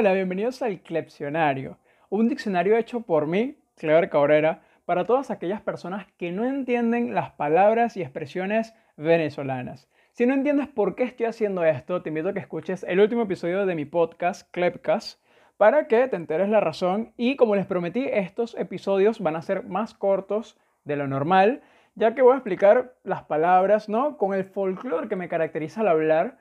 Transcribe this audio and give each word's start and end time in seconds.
Hola, 0.00 0.14
bienvenidos 0.14 0.62
al 0.62 0.80
Clepsionario, 0.80 1.76
un 2.08 2.26
diccionario 2.26 2.74
hecho 2.78 3.02
por 3.02 3.26
mí, 3.26 3.58
Clever 3.76 4.08
Cabrera, 4.08 4.62
para 4.86 5.04
todas 5.04 5.30
aquellas 5.30 5.60
personas 5.60 6.06
que 6.16 6.32
no 6.32 6.46
entienden 6.46 7.14
las 7.14 7.32
palabras 7.32 7.98
y 7.98 8.00
expresiones 8.00 8.72
venezolanas. 8.96 9.90
Si 10.12 10.24
no 10.24 10.32
entiendes 10.32 10.68
por 10.68 10.94
qué 10.94 11.02
estoy 11.02 11.26
haciendo 11.26 11.64
esto, 11.64 12.00
te 12.00 12.08
invito 12.08 12.30
a 12.30 12.32
que 12.32 12.38
escuches 12.38 12.82
el 12.84 12.98
último 12.98 13.24
episodio 13.24 13.66
de 13.66 13.74
mi 13.74 13.84
podcast, 13.84 14.50
Clepcast, 14.52 15.20
para 15.58 15.86
que 15.86 16.08
te 16.08 16.16
enteres 16.16 16.48
la 16.48 16.60
razón 16.60 17.12
y 17.18 17.36
como 17.36 17.54
les 17.54 17.66
prometí, 17.66 18.06
estos 18.10 18.56
episodios 18.56 19.20
van 19.20 19.36
a 19.36 19.42
ser 19.42 19.64
más 19.64 19.92
cortos 19.92 20.56
de 20.84 20.96
lo 20.96 21.08
normal, 21.08 21.60
ya 21.94 22.14
que 22.14 22.22
voy 22.22 22.32
a 22.32 22.36
explicar 22.36 22.94
las 23.04 23.24
palabras, 23.24 23.90
¿no? 23.90 24.16
Con 24.16 24.32
el 24.32 24.44
folclore 24.44 25.08
que 25.08 25.16
me 25.16 25.28
caracteriza 25.28 25.82
al 25.82 25.88
hablar 25.88 26.38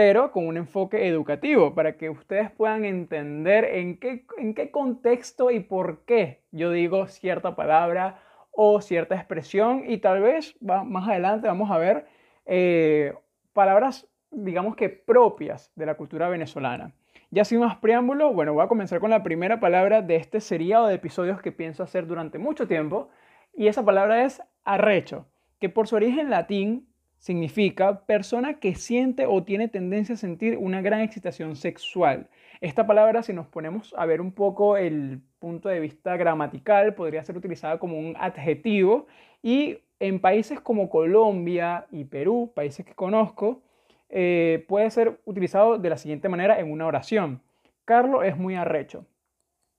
pero 0.00 0.30
con 0.30 0.46
un 0.46 0.56
enfoque 0.56 1.08
educativo, 1.08 1.74
para 1.74 1.96
que 1.96 2.08
ustedes 2.08 2.52
puedan 2.52 2.84
entender 2.84 3.64
en 3.64 3.98
qué, 3.98 4.24
en 4.36 4.54
qué 4.54 4.70
contexto 4.70 5.50
y 5.50 5.58
por 5.58 6.04
qué 6.04 6.44
yo 6.52 6.70
digo 6.70 7.08
cierta 7.08 7.56
palabra 7.56 8.22
o 8.52 8.80
cierta 8.80 9.16
expresión 9.16 9.82
y 9.88 9.98
tal 9.98 10.20
vez 10.20 10.56
más 10.60 11.08
adelante 11.08 11.48
vamos 11.48 11.68
a 11.72 11.78
ver 11.78 12.06
eh, 12.46 13.12
palabras, 13.52 14.06
digamos 14.30 14.76
que 14.76 14.88
propias 14.88 15.72
de 15.74 15.86
la 15.86 15.96
cultura 15.96 16.28
venezolana. 16.28 16.92
Ya 17.32 17.44
sin 17.44 17.58
más 17.58 17.78
preámbulo, 17.78 18.32
bueno, 18.32 18.54
voy 18.54 18.64
a 18.64 18.68
comenzar 18.68 19.00
con 19.00 19.10
la 19.10 19.24
primera 19.24 19.58
palabra 19.58 20.00
de 20.00 20.14
este 20.14 20.40
seriado 20.40 20.86
de 20.86 20.94
episodios 20.94 21.42
que 21.42 21.50
pienso 21.50 21.82
hacer 21.82 22.06
durante 22.06 22.38
mucho 22.38 22.68
tiempo 22.68 23.08
y 23.52 23.66
esa 23.66 23.84
palabra 23.84 24.22
es 24.22 24.40
arrecho, 24.62 25.26
que 25.58 25.68
por 25.68 25.88
su 25.88 25.96
origen 25.96 26.30
latín 26.30 26.87
significa 27.18 28.00
persona 28.06 28.54
que 28.54 28.74
siente 28.74 29.26
o 29.26 29.42
tiene 29.42 29.68
tendencia 29.68 30.14
a 30.14 30.18
sentir 30.18 30.56
una 30.56 30.80
gran 30.80 31.00
excitación 31.00 31.56
sexual. 31.56 32.28
Esta 32.60 32.86
palabra, 32.86 33.22
si 33.22 33.32
nos 33.32 33.46
ponemos 33.46 33.94
a 33.96 34.06
ver 34.06 34.20
un 34.20 34.32
poco 34.32 34.76
el 34.76 35.20
punto 35.38 35.68
de 35.68 35.80
vista 35.80 36.16
gramatical, 36.16 36.94
podría 36.94 37.24
ser 37.24 37.36
utilizada 37.36 37.78
como 37.78 37.98
un 37.98 38.16
adjetivo 38.18 39.06
y 39.42 39.78
en 40.00 40.20
países 40.20 40.60
como 40.60 40.88
Colombia 40.88 41.86
y 41.90 42.04
Perú, 42.04 42.52
países 42.54 42.86
que 42.86 42.94
conozco, 42.94 43.62
eh, 44.08 44.64
puede 44.68 44.90
ser 44.90 45.20
utilizado 45.24 45.78
de 45.78 45.90
la 45.90 45.98
siguiente 45.98 46.28
manera 46.28 46.58
en 46.60 46.70
una 46.70 46.86
oración. 46.86 47.42
Carlos 47.84 48.24
es 48.24 48.36
muy 48.36 48.54
arrecho. 48.54 49.06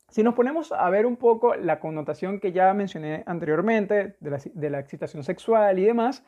Si 0.10 0.24
nos 0.24 0.34
ponemos 0.34 0.72
a 0.72 0.90
ver 0.90 1.06
un 1.06 1.16
poco 1.16 1.56
la 1.56 1.80
connotación 1.80 2.40
que 2.40 2.52
ya 2.52 2.74
mencioné 2.74 3.24
anteriormente 3.28 4.16
de 4.20 4.30
la, 4.30 4.40
de 4.54 4.70
la 4.70 4.80
excitación 4.80 5.24
sexual 5.24 5.78
y 5.78 5.86
demás, 5.86 6.24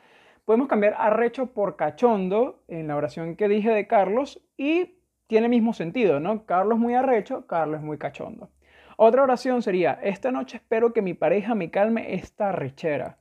Podemos 0.46 0.68
cambiar 0.68 0.96
arrecho 0.98 1.54
por 1.54 1.76
cachondo 1.76 2.64
en 2.68 2.88
la 2.88 2.96
oración 2.96 3.36
que 3.36 3.48
dije 3.48 3.70
de 3.70 3.88
Carlos 3.88 4.42
y 4.58 4.96
tiene 5.28 5.46
el 5.46 5.52
mismo 5.52 5.74
sentido, 5.74 6.20
¿no? 6.20 6.46
Carlos 6.46 6.80
muy 6.80 6.94
arrecho, 6.94 7.48
Carlos 7.48 7.82
muy 7.82 7.98
cachondo. 7.98 8.50
Otra 8.98 9.24
oración 9.24 9.62
sería, 9.62 9.94
esta 10.04 10.32
noche 10.32 10.58
espero 10.58 10.94
que 10.94 11.02
mi 11.02 11.14
pareja 11.14 11.56
me 11.56 11.72
calme 11.72 12.16
esta 12.16 12.50
arrechera. 12.50 13.18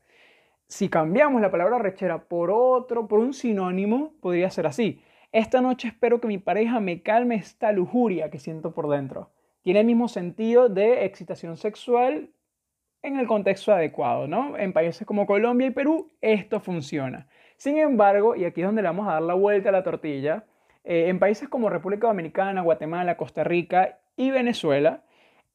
Si 0.67 0.89
cambiamos 0.89 1.41
la 1.41 1.51
palabra 1.51 1.77
arrechera 1.77 2.25
por 2.29 2.51
otro, 2.51 3.09
por 3.09 3.19
un 3.19 3.33
sinónimo, 3.33 4.15
podría 4.21 4.51
ser 4.51 4.67
así. 4.67 5.03
Esta 5.33 5.61
noche 5.61 5.89
espero 5.89 6.21
que 6.21 6.29
mi 6.29 6.39
pareja 6.39 6.81
me 6.81 7.03
calme 7.03 7.37
esta 7.37 7.73
lujuria 7.73 8.31
que 8.31 8.39
siento 8.39 8.73
por 8.73 8.89
dentro. 8.89 9.31
Tiene 9.63 9.81
el 9.81 9.87
mismo 9.87 10.09
sentido 10.09 10.69
de 10.69 11.05
excitación 11.05 11.57
sexual 11.57 12.31
en 13.03 13.19
el 13.19 13.27
contexto 13.27 13.73
adecuado, 13.73 14.27
¿no? 14.27 14.57
En 14.57 14.73
países 14.73 15.07
como 15.07 15.27
Colombia 15.27 15.69
y 15.69 15.71
Perú 15.71 16.11
esto 16.21 16.61
funciona. 16.61 17.27
Sin 17.57 17.79
embargo, 17.79 18.37
y 18.37 18.45
aquí 18.45 18.61
es 18.61 18.67
donde 18.67 18.83
le 18.83 18.89
vamos 18.89 19.09
a 19.09 19.13
dar 19.13 19.23
la 19.23 19.35
vuelta 19.35 19.69
a 19.69 19.73
la 19.73 19.83
tortilla, 19.83 20.45
eh, 20.85 21.09
en 21.09 21.19
países 21.19 21.49
como 21.49 21.69
República 21.69 22.07
Dominicana, 22.07 22.63
Guatemala, 22.63 23.17
Costa 23.17 23.45
Rica 23.45 23.99
y 24.17 24.31
Venezuela, 24.31 25.03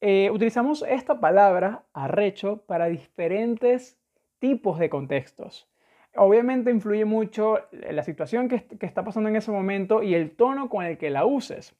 eh, 0.00 0.30
utilizamos 0.30 0.84
esta 0.88 1.20
palabra 1.20 1.82
arrecho 1.94 2.62
para 2.66 2.86
diferentes 2.86 3.98
tipos 4.38 4.78
de 4.78 4.90
contextos. 4.90 5.68
Obviamente 6.14 6.70
influye 6.70 7.04
mucho 7.04 7.60
la 7.72 8.02
situación 8.02 8.48
que, 8.48 8.66
está 8.80 9.04
pasando 9.04 9.28
en 9.28 9.36
ese 9.36 9.50
momento 9.50 10.02
y 10.02 10.14
el 10.14 10.30
tono 10.30 10.68
con 10.68 10.84
el 10.84 10.98
que 10.98 11.10
la 11.10 11.24
uses. 11.26 11.74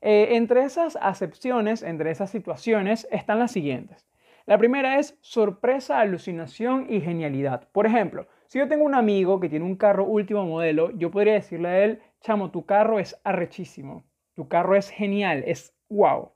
Eh, 0.00 0.36
entre 0.36 0.64
esas 0.64 0.96
acepciones, 1.00 1.82
entre 1.82 2.10
esas 2.10 2.30
situaciones, 2.30 3.08
están 3.10 3.38
las 3.38 3.52
siguientes. 3.52 4.06
La 4.46 4.58
primera 4.58 4.98
es 4.98 5.16
sorpresa, 5.22 6.00
alucinación 6.00 6.86
y 6.90 7.00
genialidad. 7.00 7.66
Por 7.72 7.86
ejemplo, 7.86 8.28
si 8.46 8.58
yo 8.58 8.68
tengo 8.68 8.84
un 8.84 8.94
amigo 8.94 9.40
que 9.40 9.48
tiene 9.48 9.64
un 9.64 9.76
carro 9.76 10.04
último 10.04 10.44
modelo, 10.44 10.90
yo 10.90 11.10
podría 11.10 11.32
decirle 11.32 11.68
a 11.68 11.82
él, 11.82 12.02
chamo, 12.20 12.50
tu 12.50 12.66
carro 12.66 12.98
es 12.98 13.18
arrechísimo, 13.24 14.04
tu 14.34 14.46
carro 14.46 14.76
es 14.76 14.90
genial, 14.90 15.44
es 15.46 15.74
wow. 15.88 16.32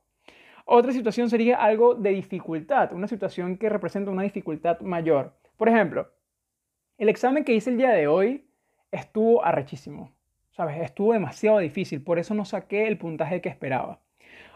Otra 0.65 0.93
situación 0.93 1.29
sería 1.29 1.63
algo 1.63 1.95
de 1.95 2.11
dificultad, 2.11 2.95
una 2.95 3.09
situación 3.09 3.59
que 3.59 3.69
representa 3.69 4.11
una 4.11 4.23
dificultad 4.23 4.81
mayor. 4.81 5.35
Por 5.59 5.69
ejemplo, 5.69 6.11
el 6.97 7.11
examen 7.11 7.45
que 7.45 7.53
hice 7.53 7.69
el 7.69 7.77
día 7.77 7.91
de 7.91 8.07
hoy 8.07 8.49
estuvo 8.91 9.45
arrechísimo, 9.45 10.15
¿sabes? 10.51 10.81
Estuvo 10.81 11.13
demasiado 11.13 11.59
difícil, 11.59 12.03
por 12.03 12.19
eso 12.19 12.33
no 12.33 12.47
saqué 12.47 12.87
el 12.89 12.97
puntaje 12.97 13.43
que 13.43 13.51
esperaba. 13.51 14.01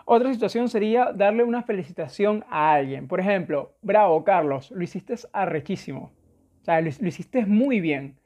Otra 0.05 0.33
situación 0.33 0.69
sería 0.69 1.13
darle 1.13 1.45
una 1.45 1.63
felicitación 1.63 2.45
a 2.51 2.73
alguien. 2.73 3.09
Por 3.09 3.21
ejemplo, 3.21 3.75
bravo 3.83 4.25
Carlos, 4.25 4.71
lo 4.71 4.83
hiciste 4.83 5.15
arrechísimo. 5.33 6.11
O 6.63 6.65
sea, 6.65 6.81
lo, 6.81 6.89
hiciste 6.89 7.47
muy 7.47 7.81
bien. 7.81 8.19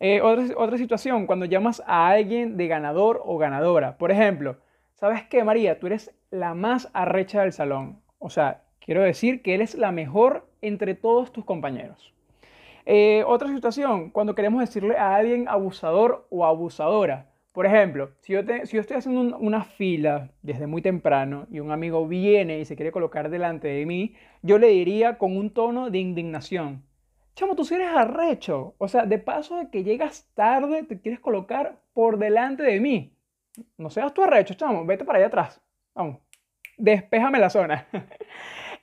Eh, 0.00 0.20
otra, 0.20 0.44
otra 0.56 0.78
situación, 0.78 1.26
cuando 1.26 1.46
llamas 1.46 1.82
a 1.86 2.08
alguien 2.08 2.56
de 2.56 2.66
ganador 2.66 3.22
o 3.24 3.38
ganadora. 3.38 3.96
Por 3.98 4.10
ejemplo, 4.10 4.58
¿sabes 4.94 5.22
qué, 5.24 5.44
María? 5.44 5.78
Tú 5.78 5.86
eres 5.86 6.12
la 6.30 6.54
más 6.54 6.90
arrecha 6.92 7.42
del 7.42 7.52
salón. 7.52 8.00
O 8.18 8.30
sea, 8.30 8.62
quiero 8.80 9.02
decir 9.02 9.42
que 9.42 9.54
eres 9.54 9.74
la 9.74 9.92
mejor 9.92 10.48
entre 10.60 10.94
todos 10.94 11.32
tus 11.32 11.44
compañeros. 11.44 12.12
Eh, 12.84 13.22
otra 13.26 13.48
situación, 13.48 14.10
cuando 14.10 14.34
queremos 14.34 14.60
decirle 14.60 14.96
a 14.96 15.14
alguien 15.14 15.48
abusador 15.48 16.26
o 16.30 16.44
abusadora. 16.44 17.31
Por 17.52 17.66
ejemplo, 17.66 18.12
si 18.20 18.32
yo, 18.32 18.40
yo 18.40 18.80
estoy 18.80 18.96
haciendo 18.96 19.36
una 19.36 19.64
fila 19.64 20.30
desde 20.40 20.66
muy 20.66 20.80
temprano 20.80 21.46
y 21.50 21.60
un 21.60 21.70
amigo 21.70 22.08
viene 22.08 22.58
y 22.58 22.64
se 22.64 22.76
quiere 22.76 22.92
colocar 22.92 23.28
delante 23.28 23.68
de 23.68 23.84
mí, 23.84 24.14
yo 24.40 24.58
le 24.58 24.68
diría 24.68 25.18
con 25.18 25.36
un 25.36 25.50
tono 25.50 25.90
de 25.90 25.98
indignación, 25.98 26.82
chamo, 27.34 27.54
tú 27.54 27.64
si 27.64 27.74
eres 27.74 27.88
arrecho. 27.94 28.74
O 28.78 28.88
sea, 28.88 29.04
de 29.04 29.18
paso 29.18 29.56
de 29.56 29.68
que 29.70 29.84
llegas 29.84 30.28
tarde, 30.34 30.82
te 30.84 31.00
quieres 31.00 31.20
colocar 31.20 31.80
por 31.92 32.18
delante 32.18 32.62
de 32.62 32.80
mí. 32.80 33.12
No 33.76 33.90
seas 33.90 34.14
tú 34.14 34.22
arrecho, 34.22 34.54
chamo, 34.54 34.84
vete 34.86 35.04
para 35.04 35.18
allá 35.18 35.26
atrás. 35.26 35.60
Vamos, 35.94 36.18
despéjame 36.78 37.38
la 37.38 37.50
zona. 37.50 37.86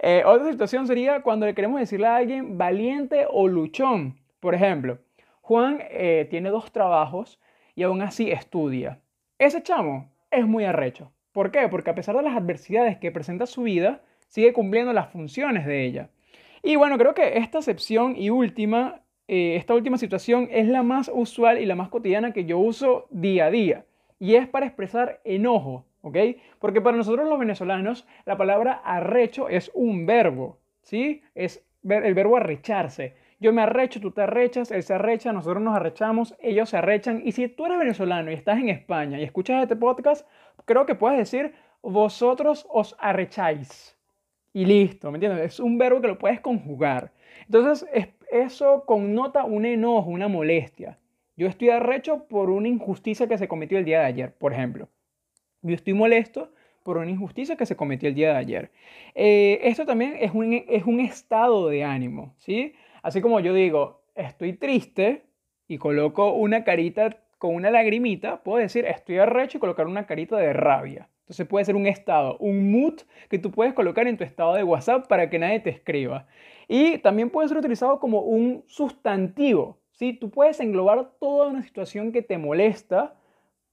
Eh, 0.01 0.23
otra 0.25 0.49
situación 0.49 0.87
sería 0.87 1.21
cuando 1.21 1.45
le 1.45 1.53
queremos 1.53 1.77
decirle 1.77 2.07
a 2.07 2.15
alguien 2.15 2.57
valiente 2.57 3.27
o 3.29 3.49
luchón. 3.49 4.17
Por 4.39 4.55
ejemplo, 4.55 4.99
Juan 5.41 5.79
eh, 5.89 6.25
tiene 6.29 6.51
dos 6.51 6.71
trabajos 6.71 7.37
y 7.79 7.83
aún 7.83 8.01
así 8.01 8.29
estudia. 8.29 8.99
Ese 9.37 9.63
chamo 9.63 10.11
es 10.31 10.45
muy 10.45 10.65
arrecho. 10.65 11.13
¿Por 11.31 11.49
qué? 11.49 11.69
Porque 11.69 11.91
a 11.91 11.95
pesar 11.95 12.17
de 12.17 12.23
las 12.23 12.35
adversidades 12.35 12.97
que 12.97 13.09
presenta 13.09 13.45
su 13.45 13.63
vida, 13.63 14.01
sigue 14.27 14.51
cumpliendo 14.51 14.91
las 14.91 15.13
funciones 15.13 15.65
de 15.65 15.85
ella. 15.85 16.09
Y 16.61 16.75
bueno, 16.75 16.97
creo 16.97 17.13
que 17.13 17.37
esta 17.37 17.59
excepción 17.59 18.17
y 18.17 18.31
última, 18.31 18.99
eh, 19.29 19.55
esta 19.55 19.75
última 19.75 19.97
situación 19.97 20.49
es 20.51 20.67
la 20.67 20.83
más 20.83 21.09
usual 21.13 21.57
y 21.57 21.65
la 21.65 21.75
más 21.75 21.87
cotidiana 21.87 22.33
que 22.33 22.43
yo 22.43 22.59
uso 22.59 23.07
día 23.11 23.45
a 23.45 23.49
día. 23.49 23.85
Y 24.19 24.35
es 24.35 24.45
para 24.45 24.65
expresar 24.65 25.21
enojo, 25.23 25.85
¿ok? 26.01 26.17
Porque 26.59 26.81
para 26.81 26.97
nosotros 26.97 27.29
los 27.29 27.39
venezolanos 27.39 28.05
la 28.25 28.35
palabra 28.35 28.73
arrecho 28.73 29.47
es 29.47 29.71
un 29.73 30.05
verbo, 30.05 30.57
¿sí? 30.81 31.21
Es 31.33 31.63
el 31.87 32.13
verbo 32.13 32.35
arrecharse. 32.35 33.15
Yo 33.41 33.53
me 33.53 33.61
arrecho, 33.61 34.01
tú 34.01 34.11
te 34.11 34.21
arrechas, 34.21 34.69
él 34.69 34.83
se 34.83 34.93
arrecha, 34.93 35.31
nosotros 35.31 35.63
nos 35.63 35.75
arrechamos, 35.75 36.35
ellos 36.39 36.69
se 36.69 36.77
arrechan. 36.77 37.21
Y 37.23 37.31
si 37.31 37.47
tú 37.47 37.65
eres 37.65 37.79
venezolano 37.79 38.29
y 38.29 38.33
estás 38.33 38.59
en 38.59 38.67
España 38.67 39.17
y 39.17 39.23
escuchas 39.23 39.63
este 39.63 39.77
podcast, 39.77 40.27
creo 40.65 40.85
que 40.85 40.95
puedes 40.95 41.17
decir, 41.17 41.53
vosotros 41.81 42.67
os 42.69 42.97
arrecháis. 42.99 43.97
Y 44.51 44.65
listo, 44.65 45.09
¿me 45.09 45.17
entiendes? 45.17 45.53
Es 45.53 45.59
un 45.61 45.77
verbo 45.77 46.01
que 46.01 46.07
lo 46.07 46.17
puedes 46.17 46.41
conjugar. 46.41 47.13
Entonces, 47.45 47.87
eso 48.29 48.83
connota 48.85 49.45
un 49.45 49.65
enojo, 49.65 50.09
una 50.09 50.27
molestia. 50.27 50.97
Yo 51.37 51.47
estoy 51.47 51.69
arrecho 51.69 52.25
por 52.27 52.49
una 52.49 52.67
injusticia 52.67 53.27
que 53.27 53.37
se 53.37 53.47
cometió 53.47 53.77
el 53.77 53.85
día 53.85 53.99
de 53.99 54.05
ayer, 54.05 54.33
por 54.33 54.51
ejemplo. 54.51 54.89
Yo 55.61 55.75
estoy 55.75 55.93
molesto 55.93 56.51
por 56.83 56.97
una 56.97 57.09
injusticia 57.09 57.55
que 57.55 57.65
se 57.65 57.77
cometió 57.77 58.09
el 58.09 58.15
día 58.15 58.31
de 58.31 58.37
ayer. 58.37 58.71
Eh, 59.15 59.59
esto 59.63 59.85
también 59.85 60.17
es 60.19 60.33
un, 60.33 60.53
es 60.67 60.83
un 60.85 60.99
estado 60.99 61.69
de 61.69 61.85
ánimo, 61.85 62.33
¿sí? 62.37 62.73
Así 63.01 63.21
como 63.21 63.39
yo 63.39 63.53
digo, 63.53 64.03
estoy 64.15 64.53
triste 64.53 65.25
y 65.67 65.77
coloco 65.77 66.33
una 66.33 66.63
carita 66.63 67.17
con 67.37 67.55
una 67.55 67.71
lagrimita, 67.71 68.43
puedo 68.43 68.57
decir 68.59 68.85
estoy 68.85 69.17
arrecho 69.17 69.57
y 69.57 69.61
colocar 69.61 69.87
una 69.87 70.05
carita 70.05 70.37
de 70.37 70.53
rabia. 70.53 71.09
Entonces 71.21 71.47
puede 71.47 71.63
ser 71.63 71.75
un 71.75 71.85
estado, 71.85 72.37
un 72.39 72.71
mood 72.71 73.01
que 73.29 73.37
tú 73.37 73.51
puedes 73.51 73.73
colocar 73.73 74.07
en 74.07 74.17
tu 74.17 74.23
estado 74.23 74.55
de 74.55 74.63
WhatsApp 74.63 75.07
para 75.07 75.29
que 75.29 75.37
nadie 75.37 75.59
te 75.59 75.69
escriba. 75.69 76.25
Y 76.67 76.97
también 76.97 77.29
puede 77.29 77.47
ser 77.47 77.57
utilizado 77.57 77.99
como 77.99 78.21
un 78.21 78.63
sustantivo. 78.67 79.77
¿sí? 79.91 80.13
Tú 80.13 80.31
puedes 80.31 80.59
englobar 80.59 81.11
toda 81.19 81.47
una 81.47 81.61
situación 81.61 82.11
que 82.11 82.23
te 82.23 82.37
molesta 82.39 83.15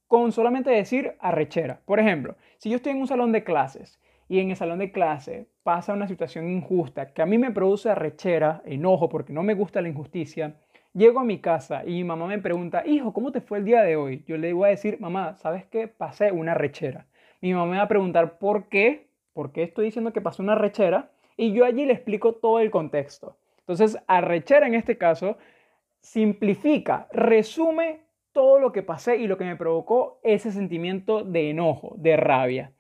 con 0.07 0.33
solamente 0.33 0.71
decir 0.71 1.15
arrechera. 1.19 1.81
Por 1.87 1.99
ejemplo, 1.99 2.37
si 2.59 2.71
yo 2.71 2.77
estoy 2.77 2.93
en 2.93 3.01
un 3.01 3.09
salón 3.09 3.33
de 3.33 3.43
clases 3.43 3.99
y 4.29 4.41
en 4.41 4.51
el 4.51 4.57
salón 4.57 4.79
de 4.79 4.93
clase 4.93 5.49
pasa 5.63 5.93
una 5.93 6.09
situación 6.09 6.49
injusta 6.49 7.13
que 7.13 7.23
a 7.23 7.27
mí 7.27 7.39
me 7.39 7.51
produce 7.51 7.91
arrechera, 7.91 8.63
enojo 8.65 9.09
porque 9.09 9.33
no 9.33 9.43
me 9.43 9.55
gusta 9.55 9.81
la 9.81 9.89
injusticia, 9.89 10.57
llego 10.93 11.21
a 11.21 11.25
mi 11.25 11.39
casa 11.41 11.85
y 11.85 11.93
mi 11.93 12.05
mamá 12.05 12.27
me 12.27 12.39
pregunta, 12.39 12.83
hijo, 12.87 13.13
¿cómo 13.13 13.33
te 13.33 13.41
fue 13.41 13.59
el 13.59 13.65
día 13.65 13.83
de 13.83 13.97
hoy? 13.97 14.25
Yo 14.27 14.37
le 14.37 14.53
voy 14.53 14.67
a 14.67 14.71
decir, 14.71 14.99
mamá, 15.01 15.37
¿sabes 15.37 15.65
qué? 15.67 15.89
Pasé 15.89 16.33
una 16.33 16.53
arrechera. 16.53 17.07
Mi 17.41 17.53
mamá 17.53 17.71
me 17.71 17.77
va 17.77 17.85
a 17.85 17.89
preguntar 17.89 18.39
por 18.39 18.69
qué, 18.69 19.09
por 19.33 19.53
qué 19.53 19.63
estoy 19.63 19.87
diciendo 19.87 20.13
que 20.13 20.21
pasó 20.21 20.43
una 20.43 20.53
arrechera 20.53 21.11
y 21.37 21.53
yo 21.53 21.65
allí 21.65 21.85
le 21.85 21.93
explico 21.93 22.35
todo 22.35 22.61
el 22.61 22.71
contexto. 22.71 23.37
Entonces, 23.61 23.99
arrechera 24.07 24.67
en 24.67 24.75
este 24.75 24.97
caso 24.97 25.37
simplifica, 26.01 27.09
resume 27.13 28.07
todo 28.33 28.61
lo 28.61 28.73
que 28.73 28.83
pasé 28.83 29.17
y 29.17 29.27
lo 29.27 29.37
que 29.37 29.45
me 29.45 29.57
provocó 29.57 30.21
ese 30.23 30.53
sentimiento 30.53 31.25
de 31.25 31.51
enojo, 31.51 31.95
de 31.99 32.17
rabia. 32.17 32.73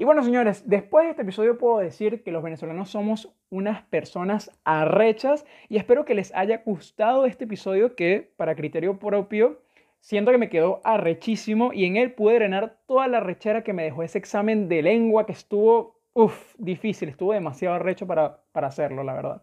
Y 0.00 0.04
bueno, 0.04 0.22
señores, 0.22 0.62
después 0.64 1.06
de 1.06 1.10
este 1.10 1.22
episodio 1.22 1.58
puedo 1.58 1.78
decir 1.78 2.22
que 2.22 2.30
los 2.30 2.44
venezolanos 2.44 2.88
somos 2.88 3.34
unas 3.50 3.82
personas 3.82 4.48
arrechas 4.62 5.44
y 5.68 5.76
espero 5.76 6.04
que 6.04 6.14
les 6.14 6.32
haya 6.36 6.62
gustado 6.64 7.26
este 7.26 7.46
episodio 7.46 7.96
que, 7.96 8.30
para 8.36 8.54
criterio 8.54 9.00
propio, 9.00 9.60
siento 9.98 10.30
que 10.30 10.38
me 10.38 10.50
quedó 10.50 10.80
arrechísimo 10.84 11.72
y 11.72 11.84
en 11.84 11.96
él 11.96 12.12
pude 12.12 12.36
drenar 12.36 12.76
toda 12.86 13.08
la 13.08 13.16
arrechera 13.16 13.64
que 13.64 13.72
me 13.72 13.82
dejó 13.82 14.04
ese 14.04 14.18
examen 14.18 14.68
de 14.68 14.82
lengua 14.82 15.26
que 15.26 15.32
estuvo, 15.32 15.98
uff, 16.12 16.54
difícil, 16.58 17.08
estuvo 17.08 17.32
demasiado 17.32 17.74
arrecho 17.74 18.06
para, 18.06 18.38
para 18.52 18.68
hacerlo, 18.68 19.02
la 19.02 19.14
verdad. 19.14 19.42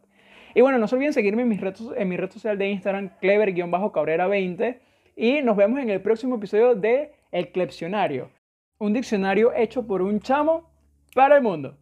Y 0.54 0.62
bueno, 0.62 0.78
no 0.78 0.88
se 0.88 0.96
olviden 0.96 1.12
seguirme 1.12 1.42
en, 1.42 1.50
mis 1.50 1.60
retos, 1.60 1.92
en 1.98 2.08
mi 2.08 2.16
red 2.16 2.32
social 2.32 2.58
de 2.58 2.70
Instagram, 2.70 3.10
clever-cabrera20 3.22 4.80
y 5.18 5.42
nos 5.42 5.58
vemos 5.58 5.82
en 5.82 5.90
el 5.90 6.00
próximo 6.00 6.38
episodio 6.38 6.76
de 6.76 7.12
El 7.34 7.52
Clepsionario 7.52 8.30
un 8.78 8.94
diccionario 8.94 9.54
hecho 9.54 9.86
por 9.88 10.02
un 10.02 10.20
chamo 10.20 10.70
para 11.14 11.38
el 11.38 11.44
mundo. 11.44 11.78